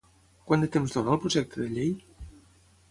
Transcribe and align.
Quant 0.47 0.63
de 0.65 0.69
temps 0.77 0.95
dona 0.95 1.13
el 1.17 1.21
projecte 1.27 1.63
de 1.65 1.69
llei? 1.77 1.95